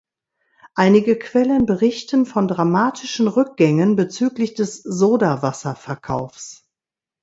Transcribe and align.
Einige 0.73 1.15
Quellen 1.15 1.67
berichten 1.67 2.25
von 2.25 2.47
dramatischen 2.47 3.27
Rückgängen 3.27 3.95
bezüglich 3.95 4.55
des 4.55 4.81
Sodawasser-Verkaufs. 4.81 6.65